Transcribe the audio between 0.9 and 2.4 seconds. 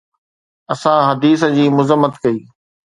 حديث جي مذمت ڪئي